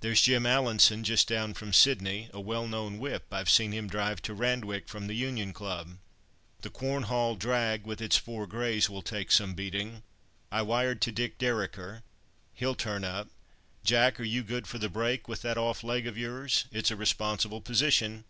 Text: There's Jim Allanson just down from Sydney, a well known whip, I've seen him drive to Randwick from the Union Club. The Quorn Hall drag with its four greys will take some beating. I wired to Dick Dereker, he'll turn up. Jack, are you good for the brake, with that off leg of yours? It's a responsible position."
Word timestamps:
There's 0.00 0.20
Jim 0.20 0.44
Allanson 0.44 1.04
just 1.04 1.28
down 1.28 1.54
from 1.54 1.72
Sydney, 1.72 2.28
a 2.34 2.40
well 2.40 2.66
known 2.66 2.98
whip, 2.98 3.26
I've 3.30 3.48
seen 3.48 3.70
him 3.70 3.86
drive 3.86 4.20
to 4.22 4.34
Randwick 4.34 4.88
from 4.88 5.06
the 5.06 5.14
Union 5.14 5.52
Club. 5.52 5.98
The 6.62 6.68
Quorn 6.68 7.04
Hall 7.04 7.36
drag 7.36 7.86
with 7.86 8.00
its 8.00 8.16
four 8.16 8.48
greys 8.48 8.90
will 8.90 9.02
take 9.02 9.30
some 9.30 9.54
beating. 9.54 10.02
I 10.50 10.62
wired 10.62 11.00
to 11.02 11.12
Dick 11.12 11.38
Dereker, 11.38 12.02
he'll 12.52 12.74
turn 12.74 13.04
up. 13.04 13.28
Jack, 13.84 14.18
are 14.18 14.24
you 14.24 14.42
good 14.42 14.66
for 14.66 14.78
the 14.78 14.88
brake, 14.88 15.28
with 15.28 15.42
that 15.42 15.56
off 15.56 15.84
leg 15.84 16.08
of 16.08 16.18
yours? 16.18 16.64
It's 16.72 16.90
a 16.90 16.96
responsible 16.96 17.60
position." 17.60 18.24